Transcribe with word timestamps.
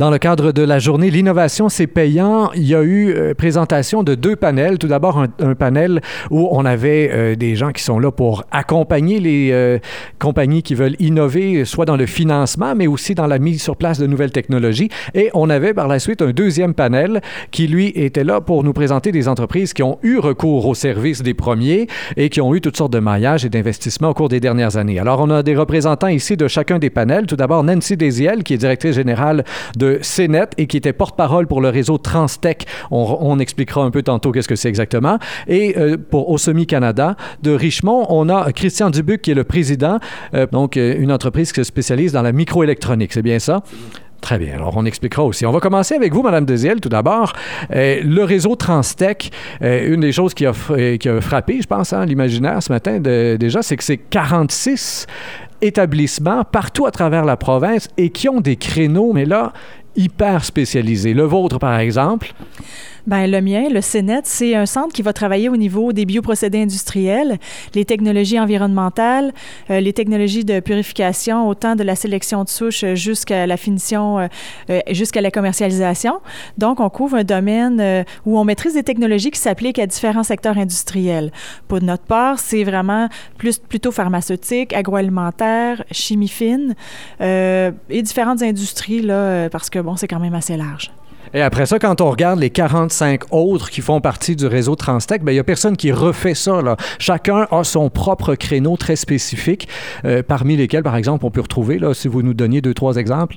Dans 0.00 0.10
le 0.10 0.18
cadre 0.18 0.52
de 0.52 0.62
la 0.62 0.78
journée 0.78 1.10
L'innovation, 1.10 1.68
c'est 1.68 1.88
payant, 1.88 2.52
il 2.52 2.62
y 2.62 2.76
a 2.76 2.84
eu 2.84 3.10
euh, 3.10 3.34
présentation 3.34 4.04
de 4.04 4.14
deux 4.14 4.36
panels. 4.36 4.78
Tout 4.78 4.86
d'abord, 4.86 5.18
un, 5.18 5.54
panel 5.56 6.00
où 6.30 6.46
on 6.52 6.64
avait 6.64 7.10
euh, 7.12 7.34
des 7.34 7.56
gens 7.56 7.72
qui 7.72 7.82
sont 7.82 7.98
là 7.98 8.12
pour 8.12 8.44
accompagner 8.52 9.18
les 9.18 9.50
euh, 9.50 9.80
compagnies 10.20 10.62
qui 10.62 10.76
veulent 10.76 10.94
innover, 11.00 11.64
soit 11.64 11.84
dans 11.84 11.96
le 11.96 12.06
financement, 12.06 12.76
mais 12.76 12.86
aussi 12.86 13.16
dans 13.16 13.26
la 13.26 13.40
mise 13.40 13.60
sur 13.60 13.74
place 13.74 13.98
de 13.98 14.06
nouvelles 14.06 14.30
technologies. 14.30 14.88
Et 15.16 15.30
on 15.34 15.50
avait 15.50 15.74
par 15.74 15.88
la 15.88 15.98
suite 15.98 16.22
un 16.22 16.30
deuxième 16.30 16.74
panel 16.74 17.20
qui, 17.50 17.66
lui, 17.66 17.88
était 17.96 18.22
là 18.22 18.40
pour 18.40 18.62
nous 18.62 18.72
présenter 18.72 19.10
des 19.10 19.26
entreprises 19.26 19.72
qui 19.72 19.82
ont 19.82 19.98
eu 20.04 20.18
recours 20.18 20.64
au 20.66 20.76
service 20.76 21.22
des 21.22 21.34
premiers 21.34 21.88
et 22.16 22.28
qui 22.28 22.40
ont 22.40 22.54
eu 22.54 22.60
toutes 22.60 22.76
sortes 22.76 22.92
de 22.92 23.00
maillages 23.00 23.44
et 23.44 23.48
d'investissements 23.48 24.10
au 24.10 24.14
cours 24.14 24.28
des 24.28 24.38
dernières 24.38 24.76
années. 24.76 25.00
Alors, 25.00 25.18
on 25.18 25.30
a 25.30 25.42
des 25.42 25.56
représentants 25.56 26.06
ici 26.06 26.36
de 26.36 26.46
chacun 26.46 26.78
des 26.78 26.90
panels. 26.90 27.26
Tout 27.26 27.34
d'abord, 27.34 27.64
Nancy 27.64 27.96
Desiel, 27.96 28.44
qui 28.44 28.54
est 28.54 28.58
directrice 28.58 28.94
générale 28.94 29.42
de 29.76 29.87
CNET 29.96 30.50
et 30.56 30.66
qui 30.66 30.76
était 30.76 30.92
porte-parole 30.92 31.46
pour 31.46 31.60
le 31.60 31.68
réseau 31.68 31.98
Transtech. 31.98 32.66
On, 32.90 33.38
expliquera 33.38 33.82
un 33.82 33.90
peu 33.90 34.02
tantôt 34.02 34.32
qu'est-ce 34.32 34.48
que 34.48 34.56
c'est 34.56 34.68
exactement. 34.68 35.18
Et 35.46 35.78
euh, 35.78 35.96
pour 35.96 36.30
Osemi 36.30 36.66
Canada 36.66 37.16
de 37.42 37.52
Richmond, 37.52 38.06
on 38.08 38.28
a 38.28 38.52
Christian 38.52 38.90
Dubuc 38.90 39.22
qui 39.22 39.30
est 39.30 39.34
le 39.34 39.44
président, 39.44 39.98
euh, 40.34 40.46
donc 40.50 40.76
euh, 40.76 40.96
une 40.98 41.12
entreprise 41.12 41.52
qui 41.52 41.60
se 41.60 41.64
spécialise 41.64 42.12
dans 42.12 42.22
la 42.22 42.32
microélectronique. 42.32 43.12
C'est 43.12 43.22
bien 43.22 43.38
ça? 43.38 43.62
Très 44.20 44.38
bien. 44.38 44.54
Alors, 44.54 44.76
on 44.76 44.84
expliquera 44.84 45.24
aussi. 45.24 45.46
On 45.46 45.52
va 45.52 45.60
commencer 45.60 45.94
avec 45.94 46.12
vous, 46.12 46.22
Madame 46.22 46.44
Desiel, 46.44 46.80
tout 46.80 46.88
d'abord. 46.88 47.32
le 47.70 48.22
réseau 48.22 48.56
Transtech, 48.56 49.30
une 49.60 50.00
des 50.00 50.12
choses 50.12 50.34
qui 50.34 50.44
a, 50.44 50.50
a 50.50 51.20
frappé, 51.20 51.60
je 51.62 51.66
pense, 51.66 51.92
hein, 51.92 52.04
l'imaginaire 52.04 52.62
ce 52.62 52.72
matin 52.72 52.98
déjà, 52.98 53.62
c'est 53.62 53.76
que 53.76 53.84
c'est 53.84 53.96
46 53.96 55.06
établissements 55.60 56.44
partout 56.44 56.86
à 56.86 56.90
travers 56.90 57.24
la 57.24 57.36
province 57.36 57.88
et 57.96 58.10
qui 58.10 58.28
ont 58.28 58.40
des 58.40 58.56
créneaux, 58.56 59.12
mais 59.12 59.24
là, 59.24 59.52
hyper 59.96 60.44
spécialisés. 60.44 61.12
Le 61.12 61.24
vôtre, 61.24 61.58
par 61.58 61.78
exemple? 61.78 62.32
Bien, 63.08 63.26
le 63.26 63.40
mien, 63.40 63.70
le 63.70 63.80
CNET, 63.80 64.20
c'est 64.24 64.54
un 64.54 64.66
centre 64.66 64.92
qui 64.92 65.00
va 65.00 65.14
travailler 65.14 65.48
au 65.48 65.56
niveau 65.56 65.94
des 65.94 66.04
bioprocédés 66.04 66.60
industriels, 66.60 67.38
les 67.74 67.86
technologies 67.86 68.38
environnementales, 68.38 69.32
euh, 69.70 69.80
les 69.80 69.94
technologies 69.94 70.44
de 70.44 70.60
purification, 70.60 71.48
autant 71.48 71.74
de 71.74 71.82
la 71.84 71.96
sélection 71.96 72.44
de 72.44 72.50
souches 72.50 72.84
jusqu'à 72.92 73.46
la 73.46 73.56
finition, 73.56 74.18
euh, 74.18 74.26
euh, 74.68 74.80
jusqu'à 74.90 75.22
la 75.22 75.30
commercialisation. 75.30 76.20
Donc, 76.58 76.80
on 76.80 76.90
couvre 76.90 77.16
un 77.16 77.24
domaine 77.24 78.04
où 78.26 78.38
on 78.38 78.44
maîtrise 78.44 78.74
des 78.74 78.82
technologies 78.82 79.30
qui 79.30 79.40
s'appliquent 79.40 79.78
à 79.78 79.86
différents 79.86 80.22
secteurs 80.22 80.58
industriels. 80.58 81.32
Pour 81.66 81.80
notre 81.80 82.04
part, 82.04 82.38
c'est 82.38 82.62
vraiment 82.62 83.08
plus, 83.38 83.56
plutôt 83.56 83.90
pharmaceutique, 83.90 84.74
agroalimentaire, 84.74 85.82
chimie 85.92 86.28
fine 86.28 86.74
et 87.20 88.02
différentes 88.02 88.42
industries, 88.42 89.00
là, 89.00 89.48
parce 89.48 89.70
que, 89.70 89.78
bon, 89.78 89.96
c'est 89.96 90.08
quand 90.08 90.20
même 90.20 90.34
assez 90.34 90.58
large. 90.58 90.90
Et 91.34 91.42
après 91.42 91.66
ça, 91.66 91.78
quand 91.78 92.00
on 92.00 92.10
regarde 92.10 92.38
les 92.40 92.50
45 92.50 93.32
autres 93.32 93.70
qui 93.70 93.80
font 93.80 94.00
partie 94.00 94.36
du 94.36 94.46
réseau 94.46 94.74
Transtech, 94.76 95.22
ben, 95.22 95.32
il 95.32 95.36
n'y 95.36 95.40
a 95.40 95.44
personne 95.44 95.76
qui 95.76 95.92
refait 95.92 96.34
ça. 96.34 96.62
Là. 96.62 96.76
Chacun 96.98 97.46
a 97.50 97.64
son 97.64 97.90
propre 97.90 98.34
créneau 98.34 98.76
très 98.76 98.96
spécifique, 98.96 99.68
euh, 100.04 100.22
parmi 100.26 100.56
lesquels, 100.56 100.82
par 100.82 100.96
exemple, 100.96 101.26
on 101.26 101.30
peut 101.30 101.40
retrouver, 101.40 101.78
là, 101.78 101.94
si 101.94 102.08
vous 102.08 102.22
nous 102.22 102.34
donniez 102.34 102.60
deux, 102.60 102.74
trois 102.74 102.96
exemples. 102.96 103.36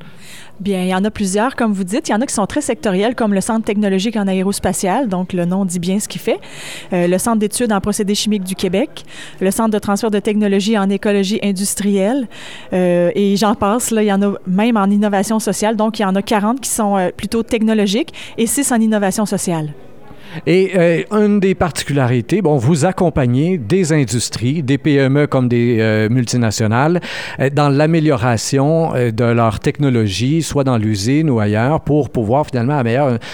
Bien, 0.59 0.83
il 0.83 0.89
y 0.89 0.95
en 0.95 1.03
a 1.03 1.09
plusieurs, 1.09 1.55
comme 1.55 1.73
vous 1.73 1.83
dites. 1.83 2.07
Il 2.07 2.11
y 2.11 2.15
en 2.15 2.21
a 2.21 2.25
qui 2.25 2.33
sont 2.33 2.45
très 2.45 2.61
sectoriels, 2.61 3.15
comme 3.15 3.33
le 3.33 3.41
Centre 3.41 3.65
technologique 3.65 4.15
en 4.15 4.27
aérospatial, 4.27 5.09
donc 5.09 5.33
le 5.33 5.45
nom 5.45 5.65
dit 5.65 5.79
bien 5.79 5.99
ce 5.99 6.07
qu'il 6.07 6.21
fait, 6.21 6.39
euh, 6.93 7.07
le 7.07 7.17
Centre 7.17 7.39
d'études 7.39 7.71
en 7.71 7.81
procédés 7.81 8.15
chimiques 8.15 8.43
du 8.43 8.55
Québec, 8.55 9.03
le 9.39 9.49
Centre 9.49 9.71
de 9.71 9.79
transfert 9.79 10.11
de 10.11 10.19
technologie 10.19 10.77
en 10.77 10.89
écologie 10.89 11.39
industrielle, 11.41 12.27
euh, 12.73 13.11
et 13.15 13.35
j'en 13.37 13.55
passe, 13.55 13.91
là, 13.91 14.03
il 14.03 14.07
y 14.07 14.13
en 14.13 14.21
a 14.21 14.33
même 14.45 14.77
en 14.77 14.85
innovation 14.85 15.39
sociale, 15.39 15.75
donc 15.75 15.99
il 15.99 16.03
y 16.03 16.05
en 16.05 16.15
a 16.15 16.21
40 16.21 16.61
qui 16.61 16.69
sont 16.69 17.11
plutôt 17.17 17.41
technologiques 17.41 17.80
et 18.37 18.47
6 18.47 18.71
en 18.71 18.81
innovation 18.81 19.25
sociale. 19.25 19.73
Et 20.45 20.71
euh, 20.75 21.03
une 21.11 21.39
des 21.39 21.55
particularités, 21.55 22.41
bon, 22.41 22.57
vous 22.57 22.85
accompagnez 22.85 23.57
des 23.57 23.93
industries, 23.93 24.63
des 24.63 24.77
PME 24.77 25.27
comme 25.27 25.47
des 25.47 25.77
euh, 25.79 26.09
multinationales, 26.09 27.01
euh, 27.39 27.49
dans 27.49 27.69
l'amélioration 27.69 28.91
de 28.93 29.23
leur 29.25 29.59
technologie, 29.59 30.41
soit 30.41 30.63
dans 30.63 30.77
l'usine 30.77 31.29
ou 31.29 31.39
ailleurs, 31.39 31.81
pour 31.81 32.09
pouvoir 32.09 32.45
finalement 32.45 32.81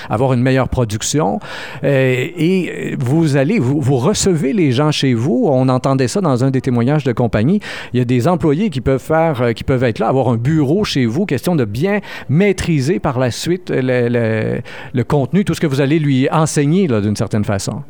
avoir 0.09 0.33
une 0.33 0.41
meilleure 0.41 0.69
production. 0.69 1.39
et 1.83 2.95
vous 2.99 3.37
allez, 3.37 3.59
vous, 3.59 3.97
recevez 3.97 4.53
les 4.53 4.71
gens 4.71 4.91
chez 4.91 5.13
vous. 5.13 5.47
On 5.49 5.69
entendait 5.69 6.07
ça 6.07 6.21
dans 6.21 6.43
un 6.43 6.51
des 6.51 6.61
témoignages 6.61 7.03
de 7.03 7.11
compagnie. 7.11 7.59
Il 7.93 7.99
y 7.99 8.01
a 8.01 8.05
des 8.05 8.27
employés 8.27 8.69
qui 8.69 8.81
peuvent 8.81 9.01
faire, 9.01 9.53
qui 9.55 9.63
peuvent 9.63 9.83
être 9.83 9.99
là, 9.99 10.07
avoir 10.07 10.29
un 10.29 10.37
bureau 10.37 10.83
chez 10.83 11.05
vous, 11.05 11.25
question 11.25 11.55
de 11.55 11.65
bien 11.65 11.99
maîtriser 12.29 12.99
par 12.99 13.19
la 13.19 13.31
suite 13.31 13.71
le 13.71 14.61
contenu, 15.03 15.45
tout 15.45 15.53
ce 15.53 15.61
que 15.61 15.67
vous 15.67 15.81
allez 15.81 15.99
lui 15.99 16.29
enseigner 16.29 16.86
d'une 16.87 17.15
certaine 17.15 17.43
façon. 17.45 17.83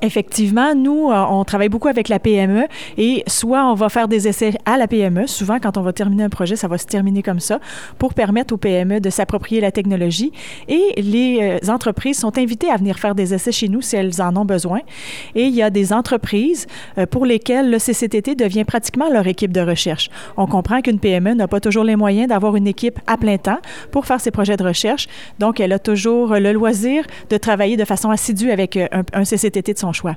Effectivement, 0.00 0.76
nous, 0.76 1.10
euh, 1.10 1.24
on 1.28 1.44
travaille 1.44 1.68
beaucoup 1.68 1.88
avec 1.88 2.08
la 2.08 2.20
PME 2.20 2.66
et 2.96 3.24
soit 3.26 3.64
on 3.64 3.74
va 3.74 3.88
faire 3.88 4.06
des 4.06 4.28
essais 4.28 4.52
à 4.64 4.76
la 4.76 4.86
PME. 4.86 5.26
Souvent, 5.26 5.58
quand 5.60 5.76
on 5.76 5.82
va 5.82 5.92
terminer 5.92 6.22
un 6.22 6.28
projet, 6.28 6.54
ça 6.54 6.68
va 6.68 6.78
se 6.78 6.86
terminer 6.86 7.22
comme 7.22 7.40
ça 7.40 7.58
pour 7.98 8.14
permettre 8.14 8.54
aux 8.54 8.58
PME 8.58 9.00
de 9.00 9.10
s'approprier 9.10 9.60
la 9.60 9.72
technologie. 9.72 10.32
Et 10.68 11.00
les 11.02 11.38
euh, 11.40 11.72
entreprises 11.72 12.18
sont 12.18 12.38
invitées 12.38 12.70
à 12.70 12.76
venir 12.76 12.98
faire 12.98 13.16
des 13.16 13.34
essais 13.34 13.50
chez 13.50 13.68
nous 13.68 13.82
si 13.82 13.96
elles 13.96 14.22
en 14.22 14.36
ont 14.36 14.44
besoin. 14.44 14.80
Et 15.34 15.44
il 15.44 15.54
y 15.54 15.62
a 15.62 15.70
des 15.70 15.92
entreprises 15.92 16.68
euh, 16.96 17.06
pour 17.06 17.26
lesquelles 17.26 17.68
le 17.68 17.78
CCTT 17.78 18.36
devient 18.36 18.64
pratiquement 18.64 19.10
leur 19.10 19.26
équipe 19.26 19.50
de 19.50 19.60
recherche. 19.60 20.10
On 20.36 20.46
comprend 20.46 20.80
qu'une 20.80 21.00
PME 21.00 21.34
n'a 21.34 21.48
pas 21.48 21.58
toujours 21.58 21.84
les 21.84 21.96
moyens 21.96 22.28
d'avoir 22.28 22.54
une 22.54 22.68
équipe 22.68 23.00
à 23.08 23.16
plein 23.16 23.38
temps 23.38 23.58
pour 23.90 24.06
faire 24.06 24.20
ses 24.20 24.30
projets 24.30 24.56
de 24.56 24.62
recherche. 24.64 25.08
Donc, 25.40 25.58
elle 25.58 25.72
a 25.72 25.80
toujours 25.80 26.34
le 26.34 26.52
loisir 26.52 27.04
de 27.30 27.36
travailler 27.36 27.76
de 27.76 27.84
façon 27.84 28.10
assidue 28.10 28.52
avec 28.52 28.76
un, 28.76 29.24
CCTT 29.24 29.74
de 29.74 29.78
son 29.78 29.87
choix. 29.92 30.16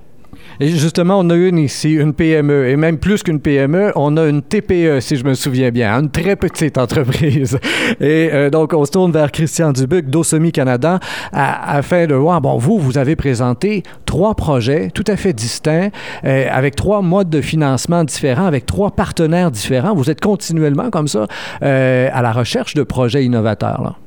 Et 0.60 0.68
justement, 0.70 1.20
on 1.20 1.30
a 1.30 1.36
une 1.36 1.58
ici, 1.58 1.94
une 1.94 2.14
PME, 2.14 2.70
et 2.70 2.76
même 2.76 2.98
plus 2.98 3.24
qu'une 3.24 3.40
PME, 3.40 3.92
on 3.96 4.16
a 4.18 4.28
une 4.28 4.42
TPE, 4.42 5.00
si 5.00 5.16
je 5.18 5.24
me 5.24 5.34
souviens 5.34 5.72
bien, 5.72 6.00
une 6.00 6.10
très 6.10 6.36
petite 6.36 6.78
entreprise. 6.78 7.58
Et 8.00 8.30
euh, 8.32 8.50
donc, 8.50 8.74
on 8.74 8.86
se 8.86 8.92
tourne 8.92 9.12
vers 9.12 9.32
Christian 9.32 9.72
Dubuc 9.72 10.10
d'Osemi 10.10 10.52
Canada 10.52 11.00
afin 11.34 12.06
de 12.06 12.14
voir, 12.16 12.42
bon, 12.42 12.58
vous, 12.58 12.78
vous 12.78 12.98
avez 12.98 13.16
présenté 13.16 13.84
trois 14.06 14.36
projets 14.36 14.90
tout 14.94 15.06
à 15.08 15.16
fait 15.16 15.34
distincts, 15.34 15.90
euh, 16.26 16.48
avec 16.52 16.76
trois 16.76 17.02
modes 17.02 17.30
de 17.30 17.42
financement 17.42 18.04
différents, 18.04 18.46
avec 18.46 18.66
trois 18.66 18.92
partenaires 18.92 19.52
différents. 19.52 19.96
Vous 19.96 20.10
êtes 20.10 20.22
continuellement 20.22 20.90
comme 20.90 21.08
ça 21.08 21.28
euh, 21.64 22.10
à 22.12 22.22
la 22.22 22.32
recherche 22.32 22.74
de 22.76 22.84
projets 22.84 23.26
innovateurs. 23.26 23.98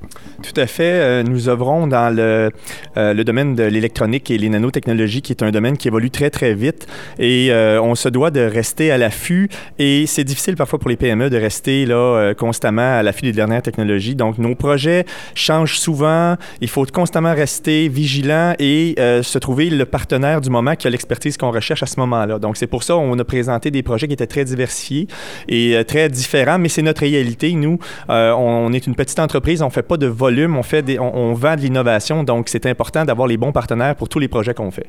Tout 0.43 0.61
à 0.61 0.67
fait. 0.67 0.83
Euh, 0.83 1.23
nous 1.23 1.49
œuvrons 1.49 1.87
dans 1.87 2.15
le, 2.15 2.51
euh, 2.97 3.15
le 3.15 3.25
domaine 3.25 3.55
de 3.55 3.63
l'électronique 3.63 4.31
et 4.31 4.39
les 4.39 4.49
nanotechnologies, 4.49 5.23
qui 5.23 5.33
est 5.33 5.43
un 5.43 5.51
domaine 5.51 5.77
qui 5.77 5.89
évolue 5.89 6.11
très, 6.11 6.31
très 6.31 6.55
vite. 6.55 6.87
Et 7.19 7.49
euh, 7.51 7.81
on 7.81 7.95
se 7.95 8.09
doit 8.09 8.31
de 8.31 8.41
rester 8.41 8.91
à 8.91 8.99
l'affût. 8.99 9.49
Et 9.79 10.07
c'est 10.07 10.25
difficile 10.25 10.57
parfois 10.57 10.79
pour 10.79 10.91
les 10.91 10.97
PME 10.97 11.31
de 11.31 11.37
rester 11.37 11.87
là, 11.87 12.33
constamment 12.37 12.99
à 12.99 13.03
l'affût 13.03 13.23
des 13.23 13.33
dernières 13.33 13.63
technologies. 13.63 14.15
Donc, 14.15 14.39
nos 14.39 14.55
projets 14.55 15.05
changent 15.35 15.79
souvent. 15.79 16.37
Il 16.61 16.69
faut 16.69 16.85
constamment 16.87 17.35
rester 17.35 17.89
vigilant 17.89 18.55
et 18.59 18.95
se 18.99 19.39
trouver 19.39 19.71
le 19.71 19.85
partenaire 19.85 20.41
du 20.41 20.51
moment 20.51 20.75
qui 20.75 20.87
a 20.87 20.91
l'expertise 20.91 21.37
qu'on 21.37 21.51
recherche 21.51 21.83
à 21.83 21.87
ce 21.87 21.99
moment-là. 22.01 22.39
Donc, 22.39 22.57
c'est 22.57 22.67
pour 22.67 22.83
ça 22.83 22.95
qu'on 22.95 23.19
a 23.19 23.25
présenté 23.25 23.71
des 23.71 23.83
projets 23.83 24.07
qui 24.07 24.15
étaient 24.15 24.27
très 24.27 24.45
diversifiés 24.45 25.07
et 25.49 25.77
très 25.87 26.09
différents, 26.09 26.59
mais 26.59 26.69
c'est 26.69 26.83
notre 26.83 27.03
réalité. 27.03 27.53
Nous, 27.53 27.79
on 28.09 28.73
est 28.73 28.87
une 28.87 28.95
petite 28.95 29.19
entreprise, 29.19 29.63
on 29.63 29.67
ne 29.67 29.71
fait 29.71 29.83
pas 29.83 29.97
de 29.97 30.07
on, 30.29 30.63
fait 30.63 30.83
des, 30.83 30.99
on, 30.99 31.35
vend 31.35 31.57
de 31.57 31.61
l'innovation, 31.61 32.25
donc 32.25 32.49
c'est 32.49 32.67
important 32.67 33.05
d'avoir 33.05 33.29
les 33.29 33.37
bons 33.37 33.53
partenaires 33.53 33.97
pour 33.97 34.09
tous 34.09 34.19
les 34.19 34.29
projets 34.29 34.55
qu'on 34.55 34.71
fait. 34.71 34.87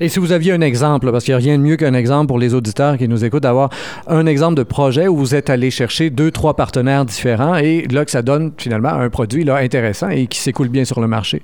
Et 0.00 0.08
si 0.08 0.18
vous 0.18 0.32
aviez 0.32 0.52
un 0.52 0.60
exemple, 0.60 1.10
parce 1.12 1.24
qu'il 1.24 1.34
n'y 1.34 1.40
a 1.40 1.44
rien 1.44 1.58
de 1.58 1.62
mieux 1.62 1.76
qu'un 1.76 1.94
exemple 1.94 2.26
pour 2.26 2.38
les 2.38 2.54
auditeurs 2.54 2.98
qui 2.98 3.08
nous 3.08 3.24
écoutent, 3.24 3.44
d'avoir 3.44 3.70
un 4.06 4.26
exemple 4.26 4.56
de 4.56 4.62
projet 4.62 5.08
où 5.08 5.16
vous 5.16 5.34
êtes 5.34 5.50
allé 5.50 5.70
chercher 5.70 6.10
deux, 6.10 6.30
trois 6.30 6.54
partenaires 6.54 7.04
différents 7.04 7.56
et 7.56 7.86
là 7.90 8.04
que 8.04 8.10
ça 8.10 8.22
donne 8.22 8.52
finalement 8.58 8.88
un 8.88 9.08
produit 9.10 9.44
là, 9.44 9.56
intéressant 9.56 10.08
et 10.08 10.26
qui 10.26 10.38
s'écoule 10.38 10.68
bien 10.68 10.84
sur 10.84 11.00
le 11.00 11.06
marché. 11.06 11.42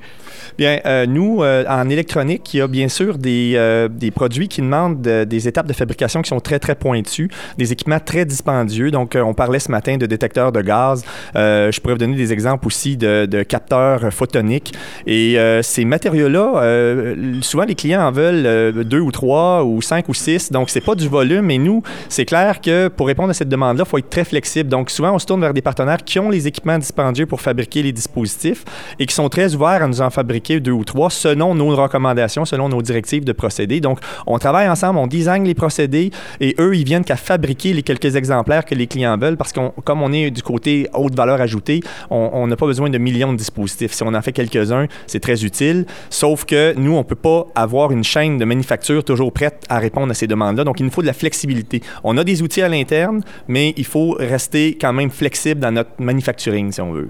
Bien, 0.58 0.80
euh, 0.86 1.06
nous, 1.06 1.42
euh, 1.42 1.64
en 1.68 1.88
électronique, 1.88 2.52
il 2.54 2.58
y 2.58 2.60
a 2.60 2.68
bien 2.68 2.88
sûr 2.88 3.18
des, 3.18 3.52
euh, 3.54 3.88
des 3.88 4.10
produits 4.10 4.48
qui 4.48 4.60
demandent 4.60 5.00
des 5.00 5.48
étapes 5.48 5.66
de 5.66 5.72
fabrication 5.72 6.22
qui 6.22 6.28
sont 6.28 6.40
très, 6.40 6.58
très 6.58 6.74
pointues, 6.74 7.30
des 7.58 7.72
équipements 7.72 8.00
très 8.00 8.24
dispendieux. 8.24 8.90
Donc, 8.90 9.16
on 9.16 9.34
parlait 9.34 9.58
ce 9.58 9.70
matin 9.70 9.96
de 9.96 10.06
détecteurs 10.06 10.52
de 10.52 10.60
gaz. 10.60 11.04
je 11.34 11.80
pourrais 11.80 11.94
vous 11.94 11.98
donner 11.98 12.16
des 12.16 12.32
exemples 12.32 12.66
aussi 12.66 12.96
de, 12.96 13.26
de 13.26 13.42
capteurs 13.42 14.12
photoniques. 14.12 14.74
Et 15.06 15.36
ces 15.62 15.84
matériaux-là, 15.84 17.12
souvent, 17.42 17.64
les 17.64 17.74
clients 17.74 18.02
en 18.02 18.10
veulent 18.10 18.29
veulent 18.30 18.84
deux 18.84 19.00
ou 19.00 19.10
trois 19.10 19.64
ou 19.64 19.82
cinq 19.82 20.08
ou 20.08 20.14
six. 20.14 20.50
Donc, 20.52 20.70
c'est 20.70 20.80
pas 20.80 20.94
du 20.94 21.08
volume. 21.08 21.46
Mais 21.46 21.58
nous, 21.58 21.82
c'est 22.08 22.24
clair 22.24 22.60
que 22.60 22.88
pour 22.88 23.06
répondre 23.06 23.30
à 23.30 23.34
cette 23.34 23.48
demande-là, 23.48 23.84
il 23.86 23.88
faut 23.88 23.98
être 23.98 24.10
très 24.10 24.24
flexible. 24.24 24.68
Donc, 24.68 24.90
souvent, 24.90 25.14
on 25.14 25.18
se 25.18 25.26
tourne 25.26 25.40
vers 25.40 25.54
des 25.54 25.62
partenaires 25.62 26.02
qui 26.04 26.18
ont 26.18 26.30
les 26.30 26.46
équipements 26.46 26.78
dispendieux 26.78 27.26
pour 27.26 27.40
fabriquer 27.40 27.82
les 27.82 27.92
dispositifs 27.92 28.64
et 28.98 29.06
qui 29.06 29.14
sont 29.14 29.28
très 29.28 29.54
ouverts 29.54 29.82
à 29.82 29.86
nous 29.86 30.00
en 30.00 30.10
fabriquer 30.10 30.60
deux 30.60 30.72
ou 30.72 30.84
trois 30.84 31.10
selon 31.10 31.54
nos 31.54 31.74
recommandations, 31.74 32.44
selon 32.44 32.68
nos 32.68 32.82
directives 32.82 33.24
de 33.24 33.32
procédés. 33.32 33.80
Donc, 33.80 33.98
on 34.26 34.38
travaille 34.38 34.68
ensemble, 34.68 34.98
on 34.98 35.06
design 35.06 35.44
les 35.44 35.54
procédés 35.54 36.10
et 36.40 36.54
eux, 36.58 36.76
ils 36.76 36.84
viennent 36.84 37.04
qu'à 37.04 37.16
fabriquer 37.16 37.72
les 37.72 37.82
quelques 37.82 38.16
exemplaires 38.16 38.64
que 38.64 38.74
les 38.74 38.86
clients 38.86 39.16
veulent 39.18 39.36
parce 39.36 39.52
que 39.52 39.60
comme 39.84 40.02
on 40.02 40.12
est 40.12 40.30
du 40.30 40.42
côté 40.42 40.88
haute 40.94 41.14
valeur 41.14 41.40
ajoutée, 41.40 41.80
on 42.10 42.46
n'a 42.46 42.56
pas 42.56 42.66
besoin 42.66 42.90
de 42.90 42.98
millions 42.98 43.32
de 43.32 43.38
dispositifs. 43.38 43.92
Si 43.92 44.02
on 44.02 44.14
en 44.14 44.22
fait 44.22 44.32
quelques-uns, 44.32 44.86
c'est 45.06 45.20
très 45.20 45.44
utile. 45.44 45.86
Sauf 46.10 46.44
que 46.44 46.74
nous, 46.76 46.92
on 46.92 46.98
ne 46.98 47.02
peut 47.02 47.14
pas 47.14 47.46
avoir 47.54 47.90
une 47.92 48.04
chaîne 48.04 48.19
de 48.28 48.44
manufacture 48.44 49.04
toujours 49.04 49.32
prête 49.32 49.64
à 49.68 49.78
répondre 49.78 50.10
à 50.10 50.14
ces 50.14 50.26
demandes-là. 50.26 50.64
Donc, 50.64 50.80
il 50.80 50.84
nous 50.84 50.90
faut 50.90 51.02
de 51.02 51.06
la 51.06 51.12
flexibilité. 51.12 51.82
On 52.04 52.16
a 52.16 52.24
des 52.24 52.42
outils 52.42 52.62
à 52.62 52.68
l'interne, 52.68 53.22
mais 53.48 53.74
il 53.76 53.84
faut 53.84 54.12
rester 54.18 54.76
quand 54.80 54.92
même 54.92 55.10
flexible 55.10 55.60
dans 55.60 55.72
notre 55.72 55.90
manufacturing, 55.98 56.72
si 56.72 56.80
on 56.80 56.92
veut. 56.92 57.08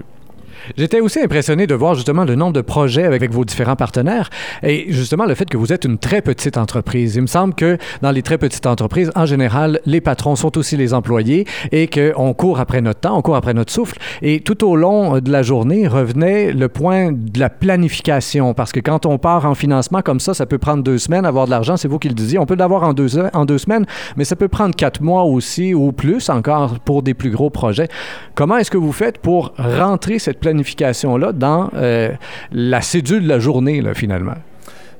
J'étais 0.77 0.99
aussi 0.99 1.19
impressionné 1.19 1.67
de 1.67 1.75
voir 1.75 1.95
justement 1.95 2.23
le 2.23 2.35
nombre 2.35 2.53
de 2.53 2.61
projets 2.61 3.03
avec 3.03 3.31
vos 3.31 3.45
différents 3.45 3.75
partenaires 3.75 4.29
et 4.63 4.85
justement 4.89 5.25
le 5.25 5.35
fait 5.35 5.49
que 5.49 5.57
vous 5.57 5.73
êtes 5.73 5.85
une 5.85 5.97
très 5.97 6.21
petite 6.21 6.57
entreprise. 6.57 7.15
Il 7.15 7.23
me 7.23 7.27
semble 7.27 7.53
que 7.55 7.77
dans 8.01 8.11
les 8.11 8.21
très 8.21 8.37
petites 8.37 8.65
entreprises, 8.65 9.11
en 9.15 9.25
général, 9.25 9.79
les 9.85 10.01
patrons 10.01 10.35
sont 10.35 10.57
aussi 10.57 10.77
les 10.77 10.93
employés 10.93 11.47
et 11.71 11.87
qu'on 11.87 12.33
court 12.33 12.59
après 12.59 12.81
notre 12.81 13.01
temps, 13.01 13.17
on 13.17 13.21
court 13.21 13.35
après 13.35 13.53
notre 13.53 13.71
souffle. 13.71 13.97
Et 14.21 14.39
tout 14.41 14.67
au 14.67 14.75
long 14.75 15.19
de 15.19 15.31
la 15.31 15.41
journée 15.41 15.87
revenait 15.87 16.51
le 16.53 16.67
point 16.69 17.11
de 17.11 17.39
la 17.39 17.49
planification 17.49 18.53
parce 18.53 18.71
que 18.71 18.79
quand 18.79 19.05
on 19.05 19.17
part 19.17 19.45
en 19.45 19.55
financement 19.55 20.01
comme 20.01 20.19
ça, 20.19 20.33
ça 20.33 20.45
peut 20.45 20.57
prendre 20.57 20.83
deux 20.83 20.97
semaines, 20.97 21.25
avoir 21.25 21.45
de 21.45 21.51
l'argent, 21.51 21.77
c'est 21.77 21.87
vous 21.87 21.99
qui 21.99 22.07
le 22.07 22.13
disiez. 22.13 22.39
On 22.39 22.45
peut 22.45 22.55
l'avoir 22.55 22.83
en 22.83 22.93
deux, 22.93 23.19
en 23.33 23.45
deux 23.45 23.57
semaines, 23.57 23.85
mais 24.15 24.25
ça 24.25 24.35
peut 24.35 24.47
prendre 24.47 24.75
quatre 24.75 25.01
mois 25.01 25.23
aussi 25.23 25.73
ou 25.73 25.91
plus 25.91 26.29
encore 26.29 26.79
pour 26.79 27.03
des 27.03 27.13
plus 27.13 27.31
gros 27.31 27.49
projets. 27.49 27.87
Comment 28.35 28.57
est-ce 28.57 28.71
que 28.71 28.77
vous 28.77 28.91
faites 28.91 29.17
pour 29.17 29.53
rentrer 29.57 30.19
cette 30.19 30.39
planification 30.39 30.50
planification-là 30.51 31.31
dans 31.31 31.69
euh, 31.75 32.11
la 32.51 32.81
cédule 32.81 33.23
de 33.23 33.29
la 33.29 33.39
journée, 33.39 33.81
là, 33.81 33.93
finalement? 33.93 34.35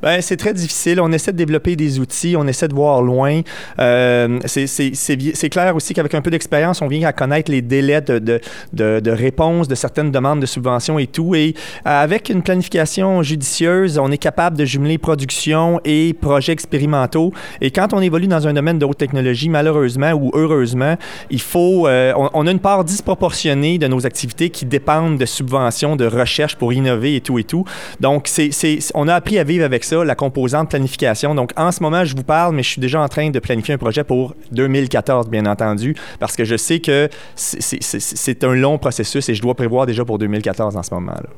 Ben, 0.01 0.21
c'est 0.21 0.38
très 0.38 0.53
difficile. 0.53 1.00
On 1.00 1.12
essaie 1.12 1.31
de 1.31 1.38
développer 1.38 1.75
des 1.75 2.00
outils, 2.00 2.36
on 2.38 2.48
essaie 2.48 2.68
de 2.68 2.74
voir 2.74 3.01
loin. 3.01 3.42
Euh, 3.80 4.39
c'est 4.45 5.50
clair 5.50 5.75
aussi 5.75 5.94
qu'avec 5.94 6.13
un 6.15 6.21
peu 6.21 6.31
d'expérience, 6.31 6.81
on 6.81 6.88
vient 6.88 7.07
à 7.07 7.13
connaître 7.13 7.51
les 7.51 7.62
délais 7.62 8.01
de, 8.01 8.19
de, 8.19 8.42
de, 8.74 9.00
de, 9.00 9.12
réponse 9.12 9.68
de 9.68 9.75
certaines 9.75 10.12
demandes 10.12 10.39
de 10.39 10.45
subventions 10.45 10.98
et 10.98 11.07
tout. 11.07 11.36
Et 11.36 11.53
avec 11.86 12.30
une 12.30 12.42
planification 12.42 13.21
judicieuse, 13.21 14.00
on 14.00 14.12
est 14.12 14.18
capable 14.18 14.57
de 14.57 14.65
jumeler 14.65 14.98
production 14.98 15.80
et 15.86 16.13
projets 16.13 16.53
expérimentaux. 16.53 17.31
Et 17.62 17.71
quand 17.71 17.94
on 17.94 18.01
évolue 18.01 18.27
dans 18.27 18.48
un 18.48 18.53
domaine 18.53 18.80
de 18.80 18.86
haute 18.86 18.98
technologie, 18.98 19.50
malheureusement 19.50 20.12
ou 20.13 20.31
heureusement, 20.33 20.95
il 21.30 21.42
faut, 21.42 21.88
euh, 21.88 22.13
on, 22.15 22.30
on, 22.33 22.48
a 22.48 22.51
une 22.51 22.59
part 22.59 22.83
disproportionnée 22.83 23.77
de 23.77 23.88
nos 23.88 24.06
activités 24.06 24.50
qui 24.50 24.65
dépendent 24.65 25.18
de 25.18 25.25
subventions, 25.25 25.95
de 25.95 26.06
recherche 26.06 26.56
pour 26.56 26.74
innover 26.74 27.15
et 27.15 27.21
tout 27.21 27.39
et 27.39 27.44
tout. 27.44 27.65
Donc, 28.00 28.27
c'est, 28.27 28.51
on 28.94 29.07
a 29.07 29.15
appris 29.15 29.38
à 29.38 29.44
vivre 29.44 29.65
avec 29.65 29.83
ça 29.83 29.90
la 29.97 30.15
composante 30.15 30.69
planification. 30.69 31.35
Donc, 31.35 31.51
en 31.57 31.71
ce 31.71 31.81
moment, 31.83 32.05
je 32.05 32.15
vous 32.15 32.23
parle, 32.23 32.55
mais 32.55 32.63
je 32.63 32.69
suis 32.69 32.81
déjà 32.81 33.01
en 33.01 33.07
train 33.07 33.29
de 33.29 33.39
planifier 33.39 33.73
un 33.73 33.77
projet 33.77 34.03
pour 34.03 34.35
2014, 34.51 35.29
bien 35.29 35.45
entendu, 35.45 35.95
parce 36.19 36.35
que 36.35 36.45
je 36.45 36.55
sais 36.55 36.79
que 36.79 37.09
c'est 37.35 38.43
un 38.43 38.53
long 38.53 38.77
processus 38.77 39.27
et 39.29 39.35
je 39.35 39.41
dois 39.41 39.55
prévoir 39.55 39.85
déjà 39.85 40.05
pour 40.05 40.17
2014 40.17 40.75
en 40.75 40.83
ce 40.83 40.93
moment-là. 40.93 41.29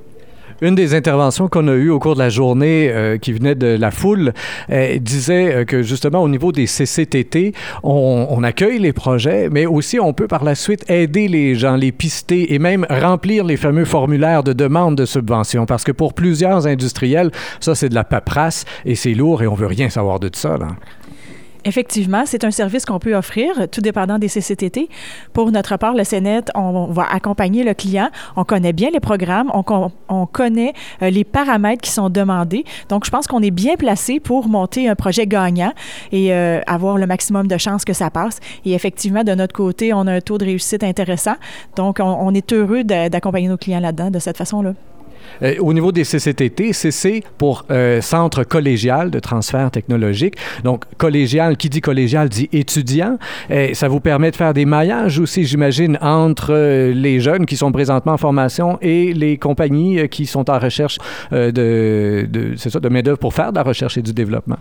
Une 0.63 0.75
des 0.75 0.95
interventions 0.95 1.50
qu'on 1.50 1.68
a 1.68 1.74
eues 1.74 1.89
au 1.89 2.00
cours 2.00 2.13
de 2.13 2.19
la 2.19 2.30
journée 2.30 2.89
euh, 2.89 3.18
qui 3.18 3.33
venait 3.33 3.54
de 3.54 3.68
la 3.68 3.92
foule 3.92 4.31
euh, 4.71 4.98
disait 4.98 5.54
euh, 5.54 5.65
que 5.65 5.83
justement 5.83 6.24
au 6.24 6.30
niveau 6.30 6.54
des 6.54 6.68
CCTT, 6.68 7.51
on, 7.83 8.42
accueille 8.44 8.80
les 8.80 8.94
projets, 8.94 9.50
mais 9.51 9.65
aussi 9.65 10.00
on 10.00 10.13
peut 10.13 10.30
par 10.30 10.45
la 10.45 10.56
suite 10.56 10.89
aider 10.89 11.27
les 11.27 11.56
gens, 11.56 11.75
les 11.75 11.92
pister 11.92 12.54
et 12.54 12.60
même 12.60 12.88
remplir 12.89 13.44
les 13.44 13.57
fameux 13.57 13.83
formulaires 13.83 14.42
de 14.42 14.54
demande 14.54 14.95
de 14.95 15.04
subvention. 15.04 15.65
Parce 15.65 15.83
que 15.83 15.92
pour 15.92 16.13
plusieurs 16.13 16.65
industriels, 16.65 17.31
ça 17.60 17.75
c'est 17.75 17.89
de 17.89 17.95
la 17.95 18.06
paperasse 18.06 18.63
et 18.86 18.95
c'est 18.95 19.15
lourd 19.15 19.44
et 19.44 19.48
on 19.48 19.56
veut 19.56 19.68
rien 19.68 19.89
savoir 19.89 20.21
de 20.21 20.30
ça. 20.33 20.57
Effectivement, 21.65 22.24
c'est 22.25 22.44
un 22.44 22.51
service 22.51 22.86
qu'on 22.86 23.00
peut 23.00 23.15
offrir, 23.15 23.69
tout 23.71 23.80
dépendant 23.80 24.19
des 24.19 24.27
CCTT. 24.27 24.89
Pour 25.31 25.51
notre 25.51 25.77
part, 25.77 25.94
le 25.94 26.04
CNET, 26.04 26.45
on 26.56 26.88
va 26.88 27.06
accompagner 27.10 27.63
le 27.63 27.74
client. 27.74 28.10
On 28.36 28.44
connaît 28.44 28.74
bien 28.74 28.89
les 28.92 29.00
programmes, 29.00 29.50
on, 29.54 29.92
on 30.10 30.25
connaît 30.25 30.74
euh, 31.01 31.10
les 31.10 31.24
paramètres 31.24 31.81
qui 31.81 31.92
sont 31.92 32.10
demandés. 32.10 32.65
Donc, 32.89 33.06
je 33.06 33.12
pense 33.12 33.27
qu'on 33.27 33.42
est 33.42 33.51
bien 33.51 33.75
placé 33.75 34.19
pour 34.19 34.50
monter 34.50 34.89
un 34.89 34.95
projet 34.95 35.25
gagnant 35.25 35.74
et 36.12 36.33
euh, 36.33 36.60
avoir 36.68 36.98
le 36.98 37.07
maximum 37.07 37.48
de 37.48 37.57
chances 37.57 37.86
que 37.86 37.94
ça 37.94 38.10
passe. 38.10 38.39
Et 38.65 38.74
effectivement, 38.74 39.24
de 39.24 39.33
notre 39.33 39.54
côté, 39.54 39.94
on 39.94 40.06
a 40.07 40.13
un 40.13 40.21
taux 40.21 40.38
de 40.38 40.45
réussite 40.45 40.83
intéressant. 40.83 41.36
Donc, 41.77 42.00
on, 42.01 42.04
on 42.04 42.33
est 42.33 42.51
heureux 42.51 42.83
d'accompagner 42.83 43.48
nos 43.48 43.57
clients 43.57 43.80
là-dedans 43.80 44.12
de 44.12 44.19
cette 44.19 44.38
façon-là. 44.38 44.74
Euh, 45.42 45.56
au 45.60 45.74
niveau 45.74 45.92
des 45.92 46.04
CCTT, 46.04 46.74
CC 46.74 47.24
pour 47.38 47.66
euh, 47.72 48.02
Centre 48.02 48.44
collégial 48.44 49.12
de 49.12 49.20
transfert 49.20 49.72
technologique. 49.72 50.36
Donc, 50.64 50.86
collégial, 50.98 51.58
qui 51.58 51.70
dit 51.70 51.81
collégial 51.81 52.30
dit 52.30 52.50
étudiant. 52.52 53.18
Et 53.50 53.74
ça 53.74 53.88
vous 53.88 54.00
permet 54.00 54.31
de 54.31 54.36
faire 54.36 54.54
des 54.54 54.66
maillages 54.66 55.20
aussi, 55.20 55.46
j'imagine, 55.46 55.98
entre 56.02 56.54
euh, 56.54 56.94
les 56.94 57.20
jeunes 57.20 57.46
qui 57.46 57.58
sont 57.58 57.72
présentement 57.72 58.14
en 58.14 58.18
formation 58.18 58.78
et 58.81 59.14
les 59.14 59.38
compagnies 59.38 60.00
euh, 60.00 60.08
qui 60.08 60.25
sont 60.25 60.50
en 60.50 60.60
recherche 60.60 60.98
euh, 61.31 61.52
de, 61.52 62.28
de, 62.30 62.80
de 62.80 62.90
main-d'œuvre 62.90 63.18
pour 63.18 63.34
faire 63.34 63.52
de 63.52 63.58
la 63.58 63.64
recherche 63.64 63.98
et 63.98 64.02
du 64.02 64.14
développement. 64.14 64.58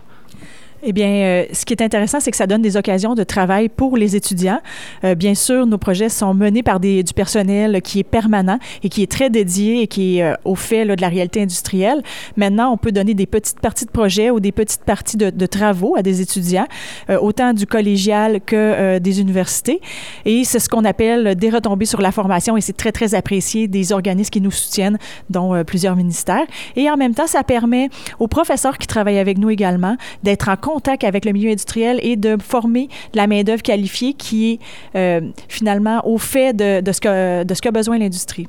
Eh 0.85 0.91
bien, 0.91 1.07
euh, 1.07 1.45
ce 1.53 1.63
qui 1.63 1.73
est 1.73 1.81
intéressant, 1.81 2.19
c'est 2.19 2.29
que 2.29 2.35
ça 2.35 2.45
donne 2.45 2.61
des 2.61 2.75
occasions 2.75 3.15
de 3.15 3.23
travail 3.23 3.69
pour 3.69 3.95
les 3.95 4.17
étudiants. 4.17 4.59
Euh, 5.05 5.15
bien 5.15 5.33
sûr, 5.33 5.65
nos 5.65 5.77
projets 5.77 6.09
sont 6.09 6.33
menés 6.33 6.61
par 6.61 6.81
des, 6.81 7.03
du 7.03 7.13
personnel 7.13 7.81
qui 7.81 7.99
est 7.99 8.03
permanent 8.03 8.59
et 8.83 8.89
qui 8.89 9.01
est 9.01 9.09
très 9.09 9.29
dédié 9.29 9.83
et 9.83 9.87
qui 9.87 10.17
est 10.17 10.23
euh, 10.23 10.33
au 10.43 10.55
fait 10.55 10.83
là, 10.83 10.97
de 10.97 11.01
la 11.01 11.07
réalité 11.07 11.41
industrielle. 11.41 12.03
Maintenant, 12.35 12.69
on 12.73 12.75
peut 12.75 12.91
donner 12.91 13.13
des 13.13 13.25
petites 13.25 13.61
parties 13.61 13.85
de 13.85 13.91
projets 13.91 14.29
ou 14.29 14.41
des 14.41 14.51
petites 14.51 14.83
parties 14.83 15.15
de, 15.15 15.29
de 15.29 15.45
travaux 15.45 15.95
à 15.95 16.01
des 16.01 16.19
étudiants, 16.19 16.67
euh, 17.09 17.17
autant 17.17 17.53
du 17.53 17.65
collégial 17.65 18.41
que 18.41 18.57
euh, 18.57 18.99
des 18.99 19.21
universités. 19.21 19.79
Et 20.25 20.43
c'est 20.43 20.59
ce 20.59 20.67
qu'on 20.67 20.83
appelle 20.83 21.35
des 21.35 21.49
retombées 21.49 21.85
sur 21.85 22.01
la 22.01 22.11
formation 22.11 22.57
et 22.57 22.61
c'est 22.61 22.75
très, 22.75 22.91
très 22.91 23.15
apprécié 23.15 23.69
des 23.69 23.93
organismes 23.93 24.31
qui 24.31 24.41
nous 24.41 24.51
soutiennent, 24.51 24.97
dont 25.29 25.63
plusieurs 25.63 25.95
ministères. 25.95 26.45
Et 26.75 26.91
en 26.91 26.97
même 26.97 27.15
temps, 27.15 27.27
ça 27.27 27.43
permet 27.43 27.89
aux 28.19 28.27
professeurs 28.27 28.77
qui 28.77 28.87
travaillent 28.87 29.19
avec 29.19 29.37
nous 29.37 29.49
également 29.49 29.95
d'être 30.23 30.49
en 30.49 30.57
contact 30.57 30.72
avec 31.03 31.25
le 31.25 31.31
milieu 31.31 31.51
industriel 31.51 31.99
et 32.01 32.15
de 32.15 32.37
former 32.41 32.89
la 33.13 33.27
main-d'œuvre 33.27 33.61
qualifiée 33.61 34.13
qui 34.13 34.53
est 34.53 34.59
euh, 34.95 35.21
finalement 35.47 36.01
au 36.07 36.17
fait 36.17 36.53
de, 36.53 36.81
de, 36.81 36.91
ce 36.91 37.01
que, 37.01 37.43
de 37.43 37.53
ce 37.53 37.61
qu'a 37.61 37.71
besoin 37.71 37.97
l'industrie. 37.97 38.47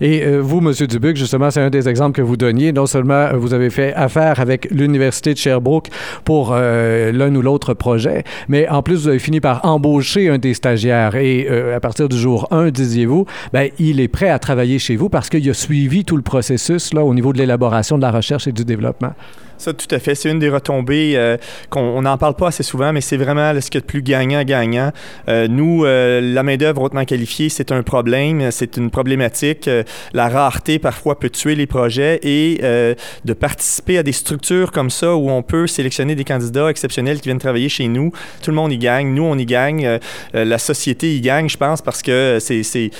Et 0.00 0.24
euh, 0.24 0.40
vous, 0.40 0.58
M. 0.58 0.72
Dubuc, 0.86 1.16
justement, 1.16 1.50
c'est 1.50 1.60
un 1.60 1.70
des 1.70 1.88
exemples 1.88 2.16
que 2.16 2.22
vous 2.22 2.36
donniez. 2.36 2.72
Non 2.72 2.86
seulement 2.86 3.28
vous 3.34 3.54
avez 3.54 3.70
fait 3.70 3.94
affaire 3.94 4.40
avec 4.40 4.68
l'Université 4.70 5.34
de 5.34 5.38
Sherbrooke 5.38 5.88
pour 6.24 6.50
euh, 6.52 7.12
l'un 7.12 7.34
ou 7.34 7.42
l'autre 7.42 7.74
projet, 7.74 8.24
mais 8.48 8.68
en 8.68 8.82
plus, 8.82 9.02
vous 9.02 9.08
avez 9.08 9.18
fini 9.18 9.40
par 9.40 9.64
embaucher 9.64 10.28
un 10.28 10.38
des 10.38 10.54
stagiaires. 10.54 11.16
Et 11.16 11.46
euh, 11.50 11.76
à 11.76 11.80
partir 11.80 12.08
du 12.08 12.16
jour 12.16 12.48
1, 12.50 12.70
disiez-vous, 12.70 13.26
ben, 13.52 13.70
il 13.78 14.00
est 14.00 14.08
prêt 14.08 14.28
à 14.28 14.38
travailler 14.38 14.78
chez 14.78 14.96
vous 14.96 15.08
parce 15.08 15.28
qu'il 15.28 15.48
a 15.48 15.54
suivi 15.54 16.04
tout 16.04 16.16
le 16.16 16.22
processus 16.22 16.94
là, 16.94 17.04
au 17.04 17.14
niveau 17.14 17.32
de 17.32 17.38
l'élaboration 17.38 17.96
de 17.96 18.02
la 18.02 18.10
recherche 18.10 18.46
et 18.46 18.52
du 18.52 18.64
développement. 18.64 19.12
Ça, 19.58 19.72
tout 19.72 19.92
à 19.94 19.98
fait. 19.98 20.14
C'est 20.14 20.30
une 20.30 20.38
des 20.38 20.48
retombées 20.48 21.14
euh, 21.16 21.36
qu'on 21.70 22.02
n'en 22.02 22.18
parle 22.18 22.34
pas 22.34 22.48
assez 22.48 22.62
souvent, 22.62 22.92
mais 22.92 23.00
c'est 23.00 23.16
vraiment 23.16 23.52
ce 23.60 23.70
qu'il 23.70 23.76
y 23.76 23.78
a 23.78 23.80
de 23.82 23.86
plus 23.86 24.02
gagnant-gagnant. 24.02 24.92
Euh, 25.28 25.46
nous, 25.48 25.84
euh, 25.84 26.20
la 26.20 26.42
main-d'œuvre 26.42 26.82
hautement 26.82 27.04
qualifiée, 27.04 27.48
c'est 27.48 27.72
un 27.72 27.82
problème, 27.82 28.50
c'est 28.50 28.76
une 28.76 28.90
problématique. 28.90 29.68
Euh, 29.68 29.84
la 30.12 30.28
rareté, 30.28 30.78
parfois, 30.78 31.18
peut 31.18 31.30
tuer 31.30 31.54
les 31.54 31.66
projets 31.66 32.18
et 32.22 32.60
euh, 32.62 32.94
de 33.24 33.32
participer 33.32 33.98
à 33.98 34.02
des 34.02 34.12
structures 34.12 34.72
comme 34.72 34.90
ça 34.90 35.14
où 35.14 35.30
on 35.30 35.42
peut 35.42 35.66
sélectionner 35.66 36.14
des 36.14 36.24
candidats 36.24 36.68
exceptionnels 36.68 37.20
qui 37.20 37.28
viennent 37.28 37.38
travailler 37.38 37.68
chez 37.68 37.88
nous. 37.88 38.12
Tout 38.42 38.50
le 38.50 38.56
monde 38.56 38.72
y 38.72 38.78
gagne. 38.78 39.14
Nous, 39.14 39.24
on 39.24 39.38
y 39.38 39.46
gagne. 39.46 39.86
Euh, 39.86 39.98
la 40.34 40.58
société 40.58 41.14
y 41.14 41.20
gagne, 41.20 41.48
je 41.48 41.56
pense, 41.56 41.82
parce 41.82 42.02
que 42.02 42.38
c'est, 42.40 42.62
c'est, 42.62 42.90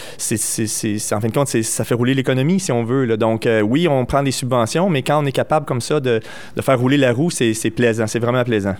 en 1.12 1.20
fin 1.20 1.28
de 1.28 1.32
compte, 1.32 1.48
ça 1.48 1.84
fait 1.84 1.94
rouler 1.94 2.14
l'économie, 2.14 2.60
si 2.60 2.72
on 2.72 2.84
veut. 2.84 3.04
Là. 3.04 3.16
Donc, 3.16 3.48
oui, 3.64 3.88
on 3.88 4.04
prend 4.04 4.22
des 4.22 4.30
subventions, 4.30 4.88
mais 4.88 5.02
quand 5.02 5.22
on 5.22 5.26
est 5.26 5.32
capable 5.32 5.66
comme 5.66 5.80
ça 5.80 6.00
de 6.00 6.20
de 6.56 6.62
faire 6.62 6.78
rouler 6.78 6.96
la 6.96 7.12
roue, 7.12 7.30
c'est 7.30 7.70
plaisant, 7.70 8.06
c'est 8.06 8.18
vraiment 8.18 8.44
plaisant. 8.44 8.74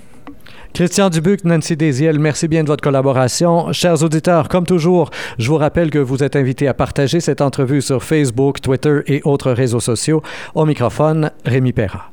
Christian 0.75 1.11
Dubuc, 1.11 1.45
Nancy 1.45 1.77
Desiel, 1.77 2.19
merci 2.19 2.49
bien 2.49 2.63
de 2.63 2.69
votre 2.69 2.83
collaboration. 2.83 3.73
Chers 3.75 4.03
auditeurs, 4.03 4.49
comme 4.49 4.65
toujours, 4.65 5.11
je 5.39 5.49
vous 5.49 5.59
rappelle 5.59 5.91
que 5.91 5.99
vous 5.99 6.25
êtes 6.25 6.35
invités 6.35 6.67
à 6.67 6.73
partager 6.73 7.21
cette 7.21 7.43
entrevue 7.43 7.83
sur 7.83 8.03
Facebook, 8.03 8.63
Twitter 8.63 9.01
et 9.07 9.21
autres 9.25 9.53
réseaux 9.53 9.81
sociaux. 9.81 10.23
Au 10.55 10.65
microphone, 10.65 11.31
Rémi 11.45 11.75
Perra. 11.75 12.11